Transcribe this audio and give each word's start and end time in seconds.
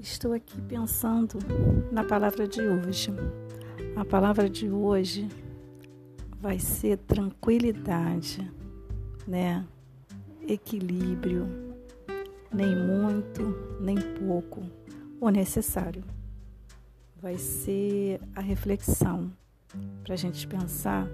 estou 0.00 0.32
aqui 0.32 0.60
pensando 0.62 1.38
na 1.92 2.02
palavra 2.02 2.48
de 2.48 2.62
hoje. 2.62 3.12
A 3.94 4.04
palavra 4.04 4.48
de 4.48 4.70
hoje 4.70 5.28
vai 6.40 6.58
ser 6.58 6.96
tranquilidade, 6.98 8.50
né? 9.26 9.66
Equilíbrio, 10.48 11.46
nem 12.52 12.74
muito, 12.74 13.54
nem 13.78 13.96
pouco, 13.96 14.62
o 15.20 15.28
necessário. 15.28 16.02
Vai 17.20 17.36
ser 17.36 18.20
a 18.34 18.40
reflexão 18.40 19.30
para 20.02 20.14
a 20.14 20.16
gente 20.16 20.46
pensar 20.46 21.06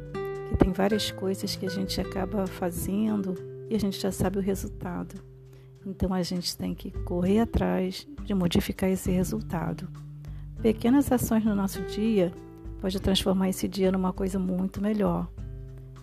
que 0.48 0.56
tem 0.56 0.72
várias 0.72 1.10
coisas 1.10 1.56
que 1.56 1.66
a 1.66 1.70
gente 1.70 2.00
acaba 2.00 2.46
fazendo 2.46 3.34
e 3.68 3.74
a 3.74 3.80
gente 3.80 4.00
já 4.00 4.12
sabe 4.12 4.38
o 4.38 4.42
resultado. 4.42 5.35
Então 5.86 6.12
a 6.12 6.20
gente 6.20 6.56
tem 6.56 6.74
que 6.74 6.90
correr 6.90 7.38
atrás 7.38 8.08
de 8.24 8.34
modificar 8.34 8.90
esse 8.90 9.08
resultado. 9.12 9.88
Pequenas 10.60 11.12
ações 11.12 11.44
no 11.44 11.54
nosso 11.54 11.80
dia 11.82 12.32
pode 12.80 12.98
transformar 13.00 13.50
esse 13.50 13.68
dia 13.68 13.92
numa 13.92 14.12
coisa 14.12 14.36
muito 14.36 14.82
melhor. 14.82 15.28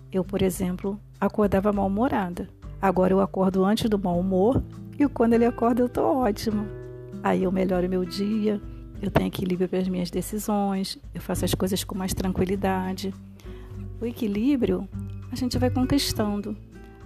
Eu, 0.10 0.24
por 0.24 0.42
exemplo, 0.42 0.98
acordava 1.20 1.74
mal-humorada. 1.74 2.48
Agora 2.82 3.12
eu 3.12 3.20
acordo 3.20 3.66
antes 3.66 3.90
do 3.90 4.00
mau 4.00 4.18
humor 4.18 4.64
e 4.98 5.06
quando 5.10 5.34
ele 5.34 5.46
acorda 5.46 5.82
eu 5.82 5.90
tô 5.90 6.02
ótima. 6.02 6.66
Aí 7.22 7.44
eu 7.44 7.52
melhoro 7.52 7.90
meu 7.90 8.06
dia, 8.06 8.62
eu 9.02 9.12
tenho 9.12 9.28
equilíbrio 9.28 9.68
para 9.68 9.80
as 9.80 9.88
minhas 9.90 10.10
decisões, 10.10 10.98
eu 11.14 11.20
faço 11.20 11.44
as 11.44 11.54
coisas 11.54 11.84
com 11.84 11.98
mais 11.98 12.14
tranquilidade. 12.14 13.14
O 14.00 14.06
equilíbrio 14.06 14.88
a 15.30 15.36
gente 15.36 15.58
vai 15.58 15.70
conquistando. 15.70 16.56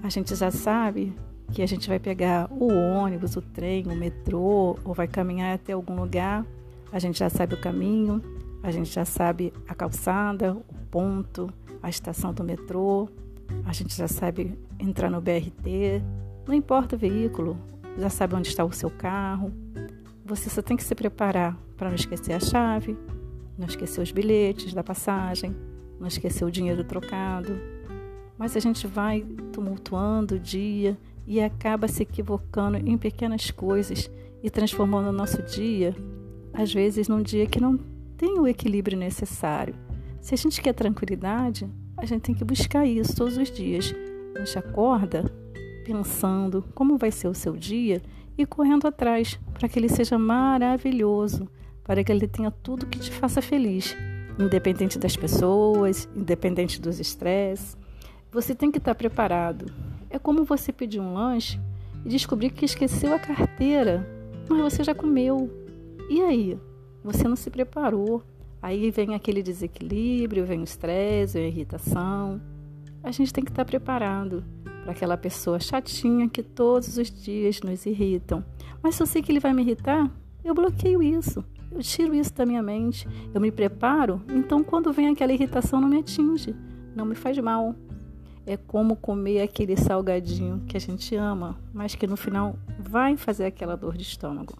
A 0.04 0.10
gente 0.10 0.36
já 0.36 0.52
sabe 0.52 1.16
que 1.52 1.62
a 1.62 1.66
gente 1.66 1.88
vai 1.88 2.00
pegar 2.00 2.52
o 2.52 2.68
ônibus, 2.68 3.36
o 3.36 3.42
trem, 3.42 3.86
o 3.88 3.96
metrô 3.96 4.78
ou 4.84 4.94
vai 4.94 5.08
caminhar 5.08 5.56
até 5.56 5.74
algum 5.74 5.96
lugar, 5.96 6.46
a 6.92 7.00
gente 7.00 7.20
já 7.20 7.30
sabe 7.30 7.54
o 7.54 7.62
caminho, 7.62 8.22
a 8.64 8.72
gente 8.72 8.92
já 8.92 9.06
sabe 9.06 9.54
a 9.68 9.74
calçada, 9.74 10.54
o 10.54 10.86
ponto, 10.92 11.52
a 11.82 11.90
estação 11.90 12.34
do 12.34 12.44
metrô, 12.44 13.10
a 13.66 13.74
gente 13.74 13.96
já 13.96 14.08
sabe 14.08 14.58
entrar 14.80 15.10
no 15.10 15.22
BRT, 15.22 16.02
não 16.48 16.54
importa 16.54 16.96
o 16.96 17.00
veículo, 17.00 17.58
já 17.98 18.10
sabe 18.10 18.36
onde 18.36 18.48
está 18.48 18.64
o 18.64 18.72
seu 18.72 18.90
carro. 18.90 19.52
Você 20.26 20.50
só 20.50 20.62
tem 20.62 20.76
que 20.76 20.84
se 20.84 20.94
preparar 20.94 21.58
para 21.76 21.90
não 21.90 21.96
esquecer 21.96 22.34
a 22.34 22.40
chave, 22.40 22.98
não 23.58 23.68
esquecer 23.68 24.02
os 24.02 24.12
bilhetes 24.12 24.74
da 24.74 24.84
passagem, 24.84 25.56
não 26.00 26.08
esquecer 26.08 26.46
o 26.46 26.52
dinheiro 26.52 26.84
trocado. 26.84 27.60
Mas 28.38 28.56
a 28.56 28.60
gente 28.60 28.86
vai 28.86 29.26
tumultuando 29.52 30.36
o 30.36 30.40
dia 30.40 30.98
e 31.28 31.42
acaba 31.42 31.90
se 31.90 32.04
equivocando 32.04 32.78
em 32.78 32.98
pequenas 32.98 33.52
coisas 33.52 34.10
e 34.42 34.50
transformando 34.50 35.10
o 35.10 35.12
nosso 35.12 35.44
dia, 35.44 35.94
às 36.54 36.74
vezes, 36.74 37.10
num 37.10 37.22
dia 37.22 37.46
que 37.46 37.60
não 37.60 37.78
tem 38.16 38.40
o 38.40 38.48
equilíbrio 38.48 38.98
necessário. 38.98 39.76
Se 40.22 40.34
a 40.34 40.38
gente 40.38 40.62
quer 40.62 40.74
tranquilidade, 40.74 41.70
a 41.98 42.06
gente 42.06 42.22
tem 42.22 42.34
que 42.34 42.46
buscar 42.46 42.86
isso 42.86 43.16
todos 43.16 43.38
os 43.38 43.52
dias. 43.52 43.94
A 44.36 44.40
gente 44.40 44.58
acorda 44.58 45.26
pensando 45.84 46.64
como 46.74 46.98
vai 46.98 47.12
ser 47.12 47.28
o 47.28 47.34
seu 47.34 47.58
dia 47.58 48.02
e 48.38 48.46
correndo 48.46 48.88
atrás 48.88 49.38
para 49.54 49.68
que 49.68 49.78
ele 49.78 49.90
seja 49.90 50.18
maravilhoso, 50.18 51.50
para 51.84 52.04
que 52.04 52.12
ele 52.12 52.28
tenha 52.28 52.52
tudo 52.52 52.86
que 52.86 53.00
te 53.00 53.12
faça 53.12 53.42
feliz, 53.42 53.96
independente 54.40 54.98
das 54.98 55.18
pessoas, 55.18 56.08
independente 56.16 56.82
dos 56.82 57.00
estresses. 57.00 57.78
Você 58.32 58.54
tem 58.54 58.72
que 58.72 58.78
estar 58.78 58.96
preparado 58.96 59.66
é 60.10 60.18
como 60.18 60.44
você 60.44 60.72
pedir 60.72 61.00
um 61.00 61.14
lanche 61.14 61.60
e 62.06 62.10
descobrir 62.10 62.50
que 62.52 62.66
esqueceu 62.66 63.14
a 63.14 63.20
carteira, 63.20 64.08
mas 64.50 64.62
você 64.62 64.84
já 64.84 64.96
comeu. 64.96 65.50
E 66.10 66.22
aí? 66.22 66.58
Você 67.04 67.28
não 67.28 67.36
se 67.36 67.50
preparou. 67.50 68.24
Aí 68.62 68.90
vem 68.92 69.14
aquele 69.14 69.44
desequilíbrio, 69.44 70.46
vem 70.46 70.62
o 70.62 70.64
estresse, 70.64 71.34
vem 71.36 71.46
a 71.46 71.48
irritação. 71.48 72.42
A 73.04 73.12
gente 73.12 73.32
tem 73.32 73.44
que 73.44 73.52
estar 73.52 73.66
preparado 73.66 74.44
para 74.84 74.92
aquela 74.92 75.18
pessoa 75.18 75.60
chatinha 75.60 76.30
que 76.30 76.42
todos 76.42 76.98
os 76.98 77.12
dias 77.12 77.62
nos 77.62 77.86
irritam. 77.86 78.44
Mas 78.82 78.96
se 78.96 79.04
eu 79.04 79.08
sei 79.08 79.22
que 79.22 79.32
ele 79.32 79.40
vai 79.40 79.54
me 79.54 79.62
irritar, 79.62 80.10
eu 80.44 80.54
bloqueio 80.54 81.04
isso. 81.04 81.44
Eu 81.72 81.82
tiro 81.82 82.16
isso 82.16 82.34
da 82.34 82.46
minha 82.46 82.64
mente. 82.64 83.08
Eu 83.34 83.42
me 83.42 83.52
preparo, 83.52 84.22
então 84.30 84.64
quando 84.64 84.94
vem 84.94 85.10
aquela 85.10 85.34
irritação 85.34 85.82
não 85.82 85.90
me 85.90 86.00
atinge, 86.00 86.56
não 86.96 87.06
me 87.06 87.16
faz 87.16 87.38
mal 87.38 87.76
é 88.48 88.56
como 88.56 88.96
comer 88.96 89.42
aquele 89.42 89.76
salgadinho 89.76 90.64
que 90.66 90.78
a 90.78 90.80
gente 90.80 91.14
ama, 91.18 91.60
mas 91.74 91.96
que 91.96 92.08
no 92.08 92.16
final 92.16 92.58
vai 92.80 93.18
fazer 93.18 93.44
aquela 93.44 93.76
dor 93.76 93.98
de 93.98 94.04
estômago. 94.04 94.58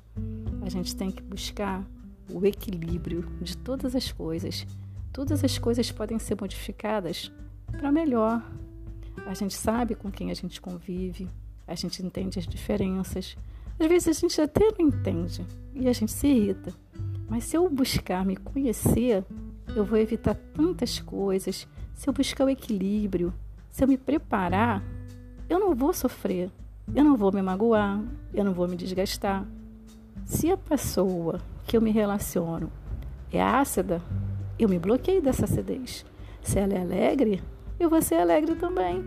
A 0.62 0.70
gente 0.70 0.94
tem 0.94 1.10
que 1.10 1.24
buscar 1.24 1.88
o 2.30 2.46
equilíbrio 2.46 3.26
de 3.42 3.56
todas 3.56 3.96
as 3.96 4.12
coisas. 4.12 4.68
Todas 5.14 5.42
as 5.42 5.58
coisas 5.58 5.90
podem 5.90 6.20
ser 6.20 6.36
modificadas 6.40 7.32
para 7.72 7.90
melhor. 7.90 8.44
A 9.26 9.34
gente 9.34 9.54
sabe 9.54 9.96
com 9.96 10.12
quem 10.12 10.32
a 10.32 10.34
gente 10.34 10.60
convive, 10.60 11.30
a 11.66 11.74
gente 11.74 12.06
entende 12.06 12.40
as 12.40 12.46
diferenças. 12.46 13.38
Às 13.80 13.88
vezes 13.88 14.18
a 14.18 14.20
gente 14.20 14.42
até 14.42 14.66
não 14.78 14.90
entende 14.90 15.46
e 15.74 15.88
a 15.88 15.94
gente 15.94 16.12
se 16.12 16.28
irrita. 16.28 16.74
Mas 17.30 17.46
se 17.46 17.56
eu 17.56 17.70
buscar 17.70 18.26
me 18.26 18.36
conhecer, 18.36 19.24
eu 19.74 19.86
vou 19.86 19.98
evitar 19.98 20.36
tantas 20.36 21.00
coisas. 21.00 21.66
Se 21.94 22.10
eu 22.10 22.14
buscar 22.14 22.44
o 22.44 22.50
equilíbrio, 22.50 23.34
se 23.78 23.84
eu 23.84 23.88
me 23.88 23.96
preparar, 23.96 24.84
eu 25.48 25.60
não 25.60 25.76
vou 25.76 25.94
sofrer, 25.94 26.50
eu 26.96 27.04
não 27.04 27.16
vou 27.16 27.32
me 27.32 27.44
magoar, 27.44 28.04
eu 28.34 28.44
não 28.44 28.52
vou 28.52 28.68
me 28.68 28.76
desgastar. 28.76 29.46
Se 30.26 30.50
a 30.50 30.58
pessoa 30.58 31.40
que 31.64 31.78
eu 31.78 31.82
me 31.82 31.92
relaciono 31.92 32.72
é 33.32 33.40
ácida, 33.40 34.02
eu 34.58 34.68
me 34.68 34.80
bloqueio 34.80 35.22
dessa 35.22 35.46
acidez. 35.46 36.04
Se 36.42 36.58
ela 36.58 36.74
é 36.74 36.82
alegre, 36.82 37.44
eu 37.80 37.88
vou 37.88 38.02
ser 38.02 38.16
alegre 38.16 38.56
também. 38.56 39.06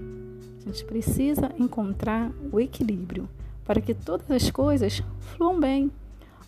A 0.59 0.69
gente 0.69 0.85
precisa 0.85 1.51
encontrar 1.59 2.31
o 2.53 2.61
equilíbrio 2.61 3.29
para 3.65 3.81
que 3.81 3.93
todas 3.93 4.31
as 4.31 4.53
coisas 4.53 5.03
fluam 5.19 5.59
bem. 5.59 5.91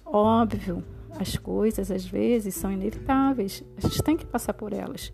Óbvio, 0.07 0.85
as 1.19 1.37
coisas 1.37 1.91
às 1.91 2.07
vezes 2.07 2.55
são 2.55 2.71
inevitáveis, 2.71 3.65
a 3.77 3.81
gente 3.81 4.01
tem 4.01 4.17
que 4.17 4.25
passar 4.25 4.55
por 4.55 4.73
elas. 4.73 5.13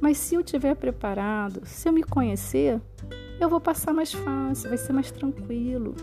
Mas 0.00 0.18
se 0.18 0.34
eu 0.34 0.40
estiver 0.40 0.74
preparado, 0.76 1.66
se 1.66 1.88
eu 1.88 1.92
me 1.92 2.02
conhecer, 2.02 2.80
eu 3.40 3.48
vou 3.48 3.60
passar 3.60 3.92
mais 3.92 4.12
fácil, 4.12 4.68
vai 4.68 4.78
ser 4.78 4.92
mais 4.92 5.10
tranquilo, 5.10 5.94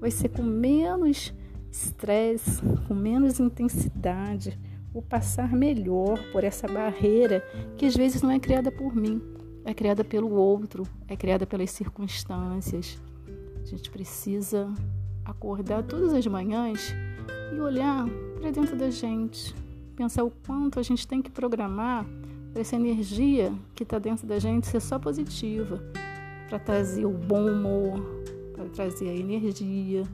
vai 0.00 0.10
ser 0.10 0.28
com 0.28 0.42
menos 0.42 1.32
estresse, 1.70 2.60
com 2.88 2.94
menos 2.94 3.38
intensidade, 3.38 4.58
vou 4.92 5.02
passar 5.02 5.52
melhor 5.52 6.18
por 6.32 6.42
essa 6.42 6.66
barreira 6.66 7.44
que 7.76 7.86
às 7.86 7.94
vezes 7.94 8.22
não 8.22 8.30
é 8.30 8.38
criada 8.38 8.72
por 8.72 8.94
mim, 8.94 9.22
é 9.64 9.74
criada 9.74 10.02
pelo 10.02 10.32
outro, 10.32 10.84
é 11.06 11.16
criada 11.16 11.46
pelas 11.46 11.70
circunstâncias. 11.70 12.98
A 13.62 13.64
gente 13.64 13.90
precisa 13.90 14.72
acordar 15.24 15.82
todas 15.82 16.12
as 16.12 16.26
manhãs 16.26 16.94
e 17.54 17.60
olhar 17.60 18.06
para 18.40 18.50
dentro 18.50 18.76
da 18.76 18.90
gente, 18.90 19.54
pensar 19.94 20.24
o 20.24 20.30
quanto 20.30 20.78
a 20.78 20.82
gente 20.82 21.06
tem 21.06 21.20
que 21.20 21.30
programar 21.30 22.06
para 22.56 22.62
essa 22.62 22.76
energia 22.76 23.52
que 23.74 23.82
está 23.82 23.98
dentro 23.98 24.26
da 24.26 24.38
gente 24.38 24.66
ser 24.66 24.80
só 24.80 24.98
positiva, 24.98 25.78
para 26.48 26.58
trazer 26.58 27.04
o 27.04 27.10
bom 27.10 27.50
humor, 27.50 28.00
para 28.54 28.64
trazer 28.70 29.10
a 29.10 29.14
energia, 29.14 30.04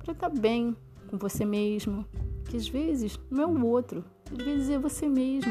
para 0.00 0.12
estar 0.12 0.28
tá 0.28 0.38
bem 0.38 0.76
com 1.08 1.16
você 1.16 1.46
mesmo, 1.46 2.04
que 2.44 2.58
às 2.58 2.68
vezes 2.68 3.18
não 3.30 3.42
é 3.44 3.46
o 3.46 3.64
outro, 3.64 4.04
às 4.30 4.44
vezes 4.44 4.68
é 4.68 4.78
você 4.78 5.08
mesmo, 5.08 5.50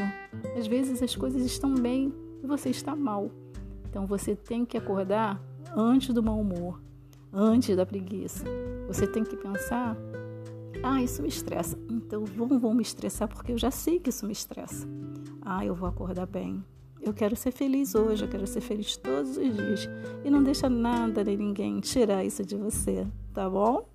às 0.56 0.68
vezes 0.68 1.02
as 1.02 1.16
coisas 1.16 1.44
estão 1.44 1.74
bem 1.74 2.14
e 2.40 2.46
você 2.46 2.70
está 2.70 2.94
mal. 2.94 3.28
Então 3.90 4.06
você 4.06 4.36
tem 4.36 4.64
que 4.64 4.78
acordar 4.78 5.42
antes 5.76 6.14
do 6.14 6.22
mau 6.22 6.38
humor, 6.38 6.80
antes 7.32 7.74
da 7.74 7.84
preguiça. 7.84 8.44
Você 8.86 9.04
tem 9.04 9.24
que 9.24 9.36
pensar: 9.36 9.96
ah, 10.88 11.02
isso 11.02 11.20
me 11.20 11.28
estressa. 11.28 11.76
Então 11.90 12.24
vão, 12.24 12.60
vão 12.60 12.72
me 12.72 12.82
estressar 12.82 13.26
porque 13.26 13.50
eu 13.50 13.58
já 13.58 13.72
sei 13.72 13.98
que 13.98 14.10
isso 14.10 14.24
me 14.24 14.32
estressa. 14.32 14.86
Ah, 15.42 15.66
eu 15.66 15.74
vou 15.74 15.88
acordar 15.88 16.26
bem. 16.26 16.64
Eu 17.02 17.12
quero 17.12 17.34
ser 17.34 17.50
feliz 17.50 17.94
hoje, 17.96 18.24
eu 18.24 18.28
quero 18.28 18.46
ser 18.46 18.60
feliz 18.60 18.96
todos 18.96 19.36
os 19.36 19.56
dias. 19.56 19.88
E 20.24 20.30
não 20.30 20.44
deixa 20.44 20.68
nada 20.68 21.24
nem 21.24 21.36
ninguém 21.36 21.80
tirar 21.80 22.24
isso 22.24 22.44
de 22.44 22.56
você, 22.56 23.04
tá 23.34 23.50
bom? 23.50 23.88